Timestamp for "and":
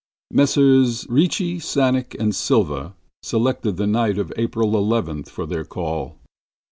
2.19-2.33